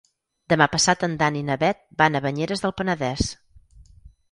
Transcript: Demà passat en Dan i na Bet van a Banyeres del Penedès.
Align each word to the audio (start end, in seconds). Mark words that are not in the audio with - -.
Demà 0.53 0.67
passat 0.75 1.05
en 1.07 1.13
Dan 1.19 1.37
i 1.41 1.43
na 1.51 1.59
Bet 1.65 1.85
van 2.01 2.17
a 2.17 2.23
Banyeres 2.29 2.65
del 2.67 2.77
Penedès. 2.81 3.31